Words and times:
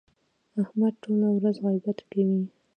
احمد 0.61 0.93
ټوله 1.03 1.27
ورځ 1.37 1.55
غیبت 1.65 1.97
کوي. 2.11 2.39